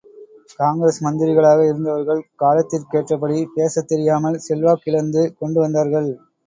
காங்கிரஸ் 0.59 0.97
மந்திரிகளாக 1.03 1.59
இருந்தவர்கள் 1.65 2.23
காலத்திற்கேற்றபடி 2.39 3.47
பேசத் 3.53 3.87
தெரியாமல் 3.87 4.43
செல்வாக்கிழந்து 4.49 5.23
கொண்டு 5.35 5.59
வந்தார்கள். 5.61 6.11